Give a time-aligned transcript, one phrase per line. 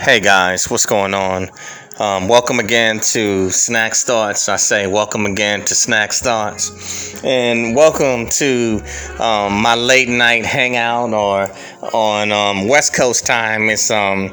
[0.00, 1.50] Hey guys, what's going on?
[1.98, 4.48] Um, welcome again to Snack Thoughts.
[4.48, 8.82] I say welcome again to Snack Thoughts, and welcome to
[9.18, 11.54] um, my late night hangout or
[11.92, 13.68] on um, West Coast time.
[13.68, 14.32] It's um,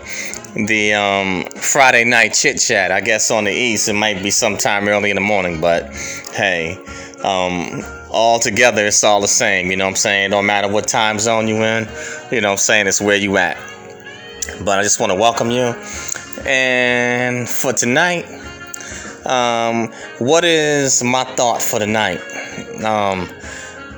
[0.55, 2.93] the um, Friday night chit chat.
[2.93, 5.93] I guess on the East it might be sometime early in the morning, but
[6.31, 6.77] hey,
[7.25, 9.70] um, all together it's all the same.
[9.70, 10.29] You know what I'm saying?
[10.29, 11.89] Don't matter what time zone you in.
[12.31, 12.88] You know what I'm saying?
[12.88, 13.57] It's where you at.
[14.64, 15.76] But I just want to welcome you.
[16.45, 18.26] And for tonight,
[19.26, 22.20] um, what is my thought for the night?
[22.84, 23.30] Um,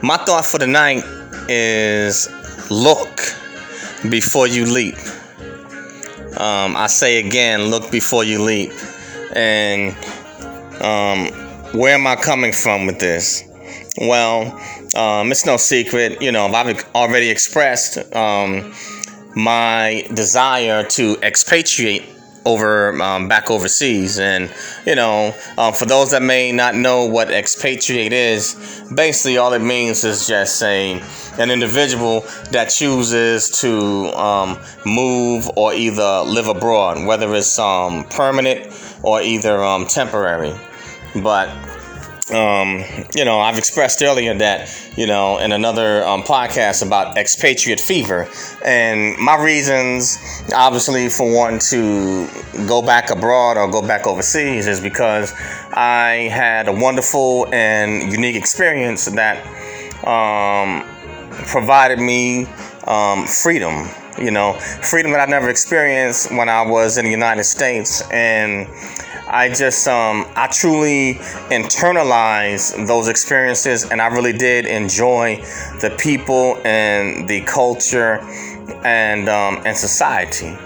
[0.01, 1.03] my thought for the night
[1.47, 2.29] is
[2.69, 3.19] look
[4.09, 4.97] before you leap.
[6.37, 8.71] Um, I say again, look before you leap.
[9.33, 9.95] And
[10.81, 11.27] um,
[11.79, 13.43] where am I coming from with this?
[13.99, 14.59] Well,
[14.95, 18.73] um, it's no secret, you know, I've already expressed um,
[19.35, 22.03] my desire to expatriate
[22.45, 24.19] over um, back overseas.
[24.19, 24.51] And
[24.85, 29.59] you know um, for those that may not know what expatriate is basically all it
[29.61, 31.01] means is just saying
[31.37, 38.67] an individual that chooses to um, move or either live abroad whether it's um, permanent
[39.03, 40.53] or either um, temporary.
[41.23, 41.49] But
[42.31, 42.83] um,
[43.15, 48.27] you know, I've expressed earlier that, you know, in another um, podcast about expatriate fever.
[48.63, 50.17] And my reasons,
[50.53, 52.27] obviously, for wanting to
[52.67, 55.33] go back abroad or go back overseas is because
[55.73, 59.45] I had a wonderful and unique experience that
[60.05, 60.87] um,
[61.47, 62.45] provided me
[62.87, 63.87] um, freedom.
[64.19, 68.01] You know, freedom that I never experienced when I was in the United States.
[68.11, 68.67] And
[69.29, 71.13] I just um, I truly
[71.51, 75.35] internalized those experiences, and I really did enjoy
[75.81, 78.19] the people and the culture
[78.83, 80.57] and um, and society.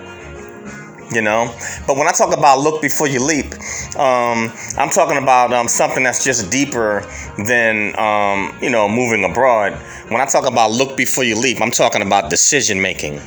[1.11, 1.53] You know,
[1.85, 3.53] but when I talk about look before you leap,
[3.99, 7.05] um, I'm talking about um, something that's just deeper
[7.45, 9.73] than um, you know moving abroad.
[10.07, 13.19] When I talk about look before you leap, I'm talking about decision making.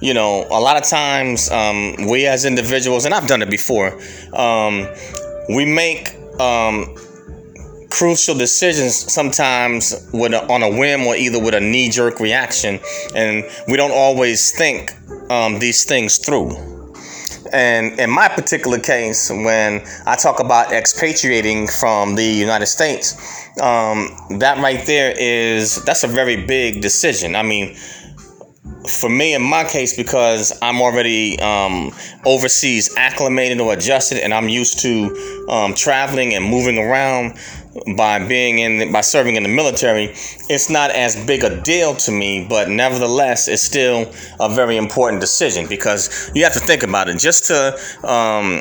[0.00, 3.98] You know, a lot of times um, we as individuals, and I've done it before,
[4.32, 4.86] um,
[5.48, 6.94] we make um,
[7.90, 12.78] crucial decisions sometimes with a, on a whim or either with a knee jerk reaction,
[13.16, 14.92] and we don't always think
[15.30, 16.52] um, these things through.
[17.52, 23.14] And in my particular case, when I talk about expatriating from the United States,
[23.60, 27.34] um, that right there is that's a very big decision.
[27.34, 27.76] I mean,
[28.88, 31.92] for me in my case because i'm already um,
[32.24, 37.38] overseas acclimated or adjusted and i'm used to um, traveling and moving around
[37.96, 40.06] by being in by serving in the military
[40.48, 44.10] it's not as big a deal to me but nevertheless it's still
[44.40, 47.18] a very important decision because you have to think about it.
[47.18, 48.60] Just to um,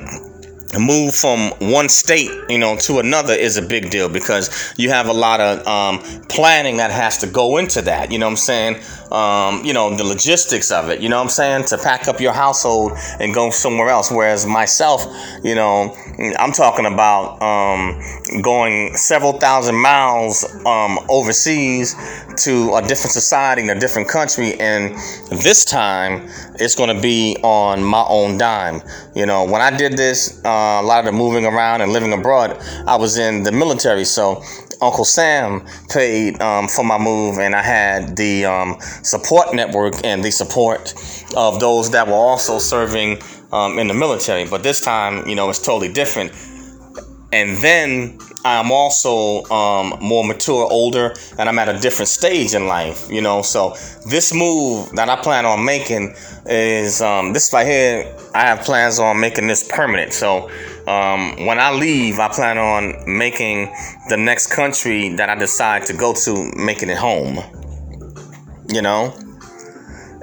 [0.79, 5.07] move from one state you know to another is a big deal because you have
[5.07, 8.37] a lot of um, planning that has to go into that you know what i'm
[8.37, 8.75] saying
[9.11, 11.65] um, you know the logistics of it you know what i'm saying?
[11.65, 14.11] To pack up your household and go somewhere else.
[14.11, 15.05] Whereas myself
[15.43, 15.95] you know
[16.39, 21.95] i'm talking about um, going several thousand miles um, overseas
[22.37, 24.59] to a different society in a different country.
[24.59, 24.95] And
[25.29, 28.81] this time it's going to be on my own dime.
[29.15, 32.13] You know when i did this uh, a lot of the moving around and living
[32.13, 34.05] abroad, I was in the military.
[34.05, 34.43] So
[34.81, 40.23] Uncle Sam paid um, for my move, and I had the um, support network and
[40.23, 40.93] the support
[41.35, 43.21] of those that were also serving
[43.51, 44.45] um, in the military.
[44.47, 46.31] But this time, you know, it's totally different.
[47.31, 52.67] And then I'm also um, more mature, older, and I'm at a different stage in
[52.67, 53.41] life, you know.
[53.41, 53.75] So
[54.05, 56.15] this move that I plan on making
[56.45, 58.15] is um, this right here.
[58.33, 60.13] I have plans on making this permanent.
[60.13, 60.49] So
[60.87, 63.73] um, when I leave, I plan on making
[64.09, 67.39] the next country that I decide to go to, making it home.
[68.69, 69.17] You know,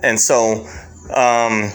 [0.03, 0.67] and so
[1.15, 1.73] um,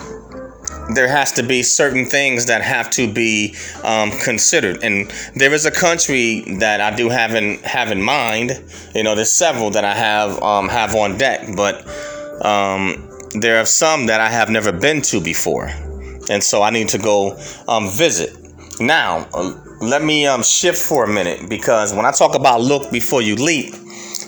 [0.94, 4.84] there has to be certain things that have to be um, considered.
[4.84, 8.64] And there is a country that I do have in have in mind.
[8.96, 11.88] You know, there's several that I have um, have on deck, but
[12.44, 15.68] um, there are some that I have never been to before,
[16.30, 18.36] and so I need to go um, visit.
[18.80, 22.92] Now, uh, let me um, shift for a minute because when I talk about look
[22.92, 23.76] before you leap.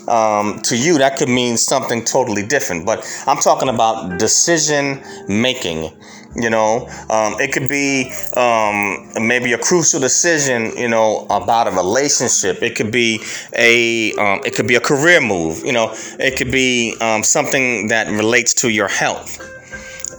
[0.08, 2.84] Um, to you, that could mean something totally different.
[2.84, 5.92] But I'm talking about decision making.
[6.34, 10.76] You know, um, it could be um, maybe a crucial decision.
[10.76, 12.62] You know, about a relationship.
[12.62, 13.20] It could be
[13.54, 15.64] a um, it could be a career move.
[15.64, 19.38] You know, it could be um, something that relates to your health.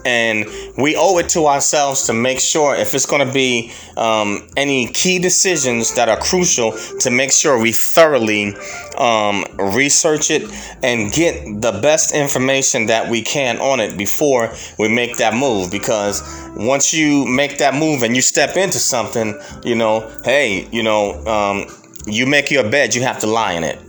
[0.05, 0.45] And
[0.77, 4.87] we owe it to ourselves to make sure if it's going to be um, any
[4.87, 8.55] key decisions that are crucial to make sure we thoroughly
[8.97, 10.43] um, research it
[10.83, 15.71] and get the best information that we can on it before we make that move.
[15.71, 16.21] Because
[16.55, 21.13] once you make that move and you step into something you know hey you know
[21.25, 21.65] um,
[22.05, 23.79] you make your bed you have to lie in it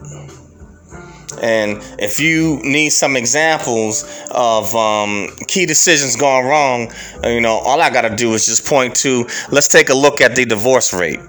[1.45, 6.91] and if you need some examples of um, key decisions gone wrong,
[7.23, 10.23] you know, all I got to do is just point to let's take a look
[10.23, 11.21] at the divorce rate.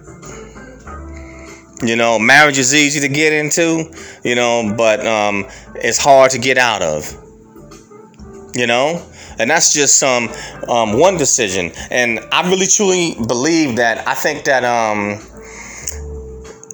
[1.83, 3.91] You know, marriage is easy to get into,
[4.23, 7.13] you know, but um, it's hard to get out of.
[8.55, 9.05] You know,
[9.37, 10.29] and that's just some
[10.69, 11.73] um, one decision.
[11.91, 15.19] And I really truly believe that I think that um,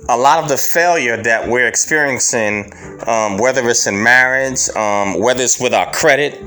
[0.09, 2.71] a lot of the failure that we're experiencing,
[3.07, 6.42] um, whether it's in marriage, um, whether it's with our credit,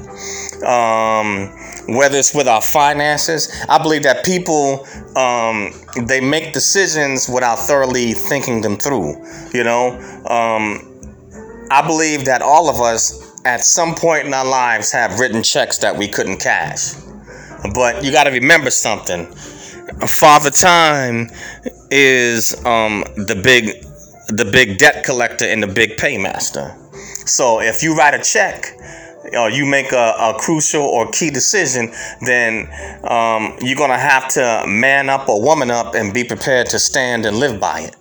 [0.65, 1.49] um,
[1.87, 4.87] whether it's with our finances, I believe that people
[5.17, 5.73] um,
[6.07, 9.25] they make decisions without thoroughly thinking them through.
[9.53, 9.93] You know,
[10.29, 10.91] um,
[11.71, 15.79] I believe that all of us at some point in our lives have written checks
[15.79, 16.95] that we couldn't cash.
[17.75, 19.27] But you got to remember something.
[20.07, 21.29] Father Time
[21.95, 23.87] is um, the big
[24.29, 26.77] the big debt collector and the big paymaster.
[27.29, 28.67] So if you write a check
[29.39, 31.93] or you make a, a crucial or key decision,
[32.23, 32.69] then
[33.05, 37.27] um, you're gonna have to man up or woman up and be prepared to stand
[37.27, 37.97] and live by it.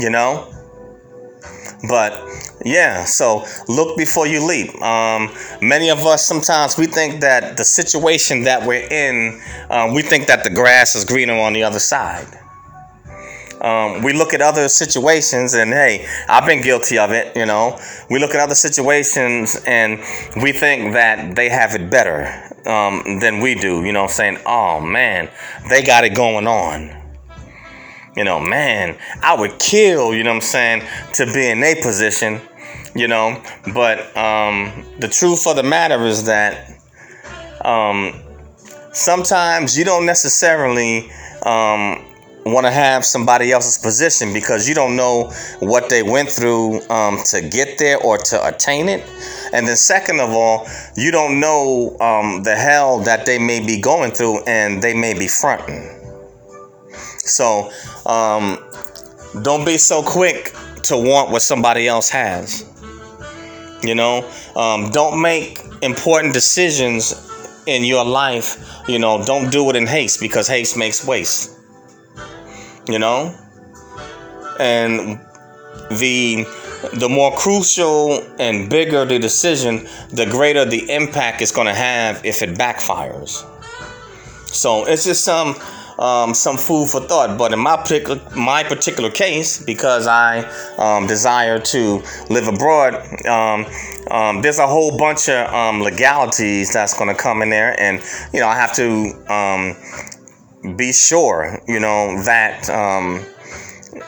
[0.00, 0.52] You know?
[1.88, 2.12] But
[2.64, 4.80] yeah, so look before you leap.
[4.82, 5.30] Um,
[5.60, 10.26] many of us sometimes we think that the situation that we're in, um, we think
[10.28, 12.26] that the grass is greener on the other side.
[13.60, 17.78] Um, we look at other situations and hey, I've been guilty of it, you know.
[18.10, 20.00] We look at other situations and
[20.42, 22.26] we think that they have it better
[22.66, 25.30] um, than we do, you know, I'm saying, oh man,
[25.68, 27.02] they got it going on
[28.16, 30.82] you know, man, I would kill, you know what I'm saying,
[31.14, 32.40] to be in a position
[32.94, 33.42] you know.
[33.72, 36.78] But um, the truth of the matter is that
[37.64, 38.20] um,
[38.92, 41.10] sometimes you don't necessarily
[41.44, 42.04] um,
[42.44, 47.18] want to have somebody else's position because you don't know what they went through um,
[47.24, 49.08] to get there or to attain it.
[49.52, 50.66] And then, second of all,
[50.96, 55.14] you don't know um, the hell that they may be going through and they may
[55.16, 55.98] be fronting.
[57.18, 57.70] So,
[58.06, 58.58] um,
[59.42, 60.52] don't be so quick
[60.84, 62.71] to want what somebody else has.
[63.82, 67.14] You know, um, don't make important decisions
[67.66, 68.82] in your life.
[68.88, 71.58] You know, don't do it in haste because haste makes waste.
[72.88, 73.34] You know,
[74.58, 75.20] and
[75.90, 76.46] the
[76.94, 82.24] the more crucial and bigger the decision, the greater the impact it's going to have
[82.24, 83.48] if it backfires.
[84.46, 85.62] So it's just some um,
[86.34, 87.38] some food for thought.
[87.38, 90.42] But in my particular my particular case, because I
[90.78, 92.94] um, desire to live abroad,
[93.26, 93.66] um,
[94.10, 98.02] um there's a whole bunch of um, legalities that's going to come in there, and
[98.32, 98.86] you know I have to
[99.32, 102.68] um, be sure, you know that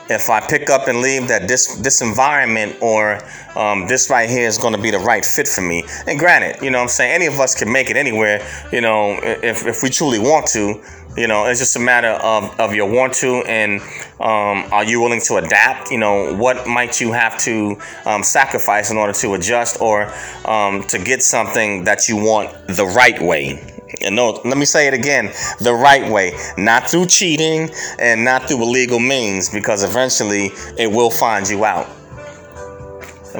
[0.09, 3.19] if I pick up and leave that this this environment or
[3.55, 5.83] um, this right here is going to be the right fit for me.
[6.07, 9.19] And granted, you know I'm saying any of us can make it anywhere, you know,
[9.23, 10.81] if, if we truly want to.
[11.17, 13.81] You know, it's just a matter of, of your want to and
[14.19, 15.89] um, are you willing to adapt?
[15.89, 20.11] You know, what might you have to um, sacrifice in order to adjust or
[20.45, 23.75] um, to get something that you want the right way?
[24.01, 25.31] And no, let me say it again
[25.61, 31.11] the right way, not through cheating and not through illegal means, because eventually it will
[31.11, 31.87] find you out.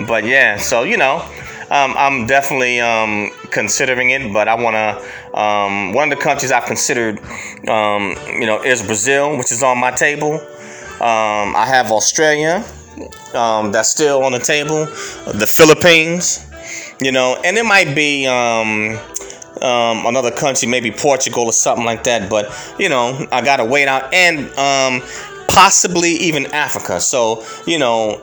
[0.08, 1.28] But yeah, so you know,
[1.72, 5.40] um, I'm definitely um, considering it, but I want to.
[5.40, 7.20] Um, one of the countries I've considered,
[7.68, 10.40] um, you know, is Brazil, which is on my table.
[10.96, 12.64] Um, I have Australia,
[13.34, 14.86] um, that's still on the table.
[15.34, 16.46] The Philippines,
[17.02, 22.30] you know, and it might be another country, maybe Portugal or something like that.
[22.30, 24.50] But you know, I gotta wait out, and
[25.48, 27.02] possibly even Africa.
[27.02, 28.20] So you know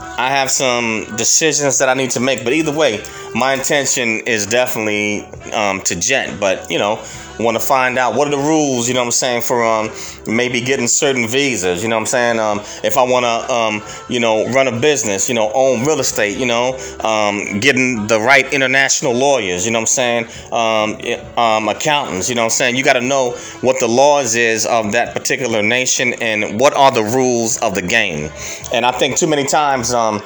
[0.00, 2.44] I have some decisions that I need to make.
[2.44, 3.02] But either way,
[3.34, 6.38] my intention is definitely um, to jet.
[6.40, 7.02] But you know,
[7.42, 8.88] want to find out what are the rules.
[8.88, 9.90] You know what I'm saying for um,
[10.26, 11.82] maybe getting certain visas.
[11.82, 12.38] You know what I'm saying.
[12.38, 16.00] Um, if I want to um, you know run a business, you know, own real
[16.00, 16.38] estate.
[16.38, 19.66] You know, um, getting the right international lawyers.
[19.66, 20.26] You know what I'm saying.
[20.52, 20.98] Um,
[21.36, 22.28] um, accountants.
[22.28, 22.76] You know what I'm saying.
[22.76, 26.90] You got to know what the laws is of that particular nation and what are
[26.90, 28.30] the rules of the game.
[28.72, 30.20] And I think too many times um,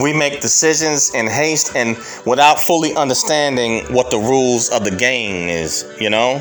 [0.00, 5.48] we make decisions in haste and without fully understanding what the rules of the game
[5.48, 6.38] is, you know?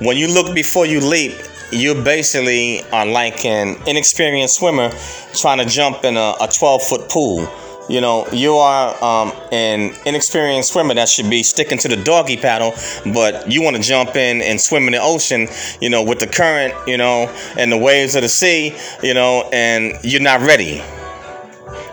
[0.00, 1.34] When you look before you leap,
[1.70, 4.90] you basically are like an inexperienced swimmer
[5.34, 7.48] trying to jump in a, a 12 foot pool.
[7.88, 12.38] You know, you are um, an inexperienced swimmer that should be sticking to the doggy
[12.38, 12.72] paddle,
[13.12, 15.48] but you want to jump in and swim in the ocean,
[15.82, 17.28] you know, with the current, you know,
[17.58, 20.82] and the waves of the sea, you know, and you're not ready.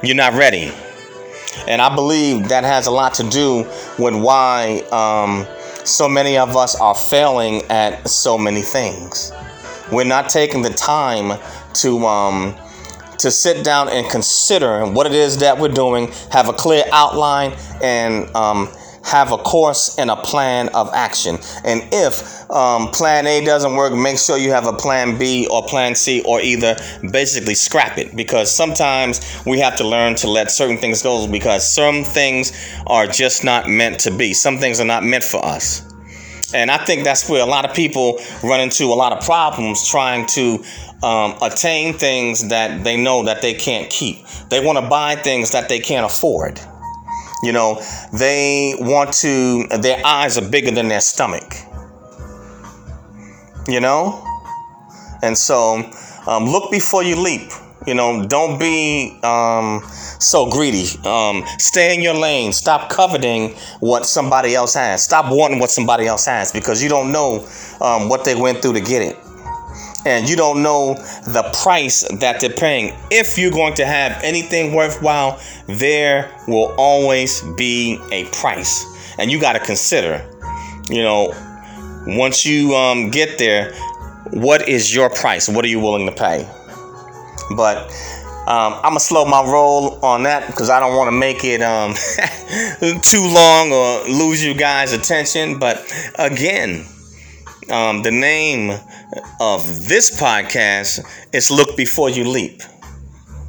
[0.03, 0.71] You're not ready.
[1.67, 5.45] And I believe that has a lot to do with why um,
[5.85, 9.31] so many of us are failing at so many things.
[9.91, 11.39] We're not taking the time
[11.75, 12.55] to um,
[13.19, 17.55] to sit down and consider what it is that we're doing, have a clear outline,
[17.83, 18.69] and um,
[19.03, 21.37] have a course and a plan of action.
[21.63, 25.63] And if um, plan A doesn't work, make sure you have a plan B or
[25.63, 26.75] plan C, or either
[27.11, 28.15] basically scrap it.
[28.15, 32.51] Because sometimes we have to learn to let certain things go because some things
[32.87, 34.33] are just not meant to be.
[34.33, 35.87] Some things are not meant for us.
[36.53, 39.87] And I think that's where a lot of people run into a lot of problems
[39.87, 40.63] trying to
[41.03, 44.25] um, attain things that they know that they can't keep.
[44.49, 46.59] They want to buy things that they can't afford.
[47.43, 47.81] You know,
[48.13, 51.55] they want to, their eyes are bigger than their stomach.
[53.67, 54.25] You know?
[55.23, 55.89] And so,
[56.27, 57.51] um, look before you leap.
[57.87, 59.81] You know, don't be um,
[60.19, 60.85] so greedy.
[61.03, 62.53] Um, stay in your lane.
[62.53, 65.03] Stop coveting what somebody else has.
[65.03, 67.47] Stop wanting what somebody else has because you don't know
[67.81, 69.17] um, what they went through to get it.
[70.05, 70.95] And you don't know
[71.27, 72.95] the price that they're paying.
[73.11, 78.85] If you're going to have anything worthwhile, there will always be a price.
[79.19, 80.27] And you got to consider,
[80.89, 81.33] you know,
[82.07, 83.73] once you um, get there,
[84.31, 85.47] what is your price?
[85.47, 86.49] What are you willing to pay?
[87.55, 87.91] But
[88.47, 91.61] um, I'm gonna slow my roll on that because I don't want to make it
[91.61, 91.93] um,
[93.01, 95.59] too long or lose you guys' attention.
[95.59, 95.85] But
[96.17, 96.85] again,
[97.71, 98.71] um, the name
[99.39, 102.61] of this podcast is "Look Before You Leap."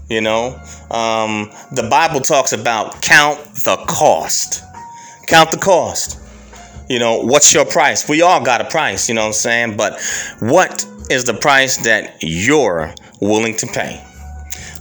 [0.09, 0.61] You know,
[0.91, 4.63] um, the Bible talks about count the cost.
[5.27, 6.19] Count the cost.
[6.89, 8.09] You know, what's your price?
[8.09, 9.77] We all got a price, you know what I'm saying?
[9.77, 10.01] But
[10.41, 14.05] what is the price that you're willing to pay?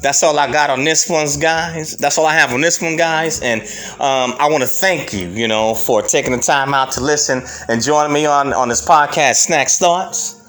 [0.02, 1.96] That's all I got on this one's guys.
[1.98, 3.40] That's all I have on this one, guys.
[3.42, 3.62] And
[4.02, 7.44] um, I want to thank you, you know, for taking the time out to listen
[7.68, 10.40] and joining me on on this podcast, Snakz Thoughts.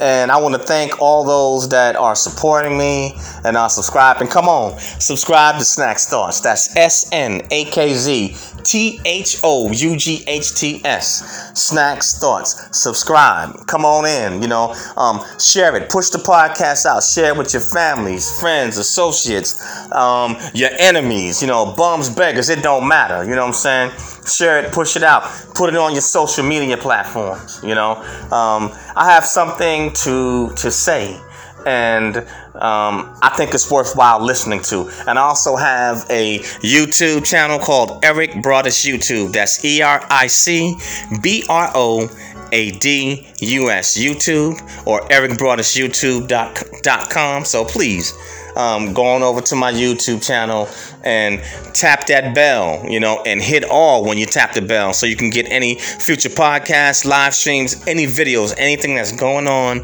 [0.00, 4.28] And I want to thank all those that are supporting me and are subscribing.
[4.28, 6.40] Come on, subscribe to Snakz Thoughts.
[6.40, 8.36] That's S N A K Z
[8.66, 11.52] T H O U G H T S.
[11.54, 12.76] Snakz Thoughts.
[12.76, 13.66] Subscribe.
[13.66, 14.42] Come on in.
[14.42, 15.88] You know, um, share it.
[15.88, 17.02] Push the podcast out.
[17.02, 21.40] Share it with your families, friends, associates, um, your enemies.
[21.40, 22.48] You know, bums, beggars.
[22.48, 23.22] It don't matter.
[23.24, 23.92] You know what I'm saying?
[24.26, 24.72] Share it.
[24.72, 25.22] Push it out.
[25.54, 27.60] Put it on your social media platforms.
[27.62, 27.92] You know,
[28.32, 31.20] um, I have something to to say
[31.66, 32.24] and
[32.62, 34.90] um, I think it's worthwhile listening to.
[35.06, 39.32] And I also have a YouTube channel called Eric Broadus YouTube.
[39.32, 40.76] That's E R I C
[41.22, 42.10] B R O
[42.52, 47.44] A D U S YouTube or ericbroadusyoutube.com.
[47.44, 48.12] So please
[48.56, 50.68] um, go on over to my YouTube channel
[51.06, 51.40] and
[51.72, 55.16] tap that bell, you know, and hit all when you tap the bell so you
[55.16, 59.82] can get any future podcasts, live streams, any videos, anything that's going on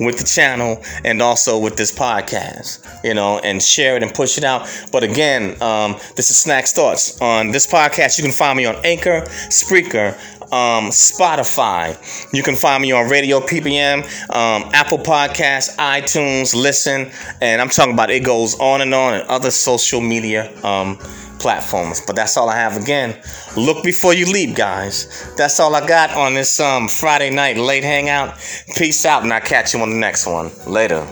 [0.00, 4.36] with the channel and also with this podcast, you know, and share it and push
[4.36, 4.68] it out.
[4.90, 7.20] But again, um, this is Snakz Thoughts.
[7.20, 10.18] On this podcast, you can find me on Anchor, Spreaker,
[10.54, 11.98] um, Spotify.
[12.32, 17.92] You can find me on Radio PPM, um, Apple Podcasts, iTunes, Listen, and I'm talking
[17.92, 20.96] about it goes on and on and other social media um,
[21.40, 22.00] platforms.
[22.06, 23.20] But that's all I have again.
[23.56, 25.34] Look before you leap, guys.
[25.36, 28.38] That's all I got on this um, Friday night late hangout.
[28.76, 30.52] Peace out, and I'll catch you on the next one.
[30.66, 31.04] Later.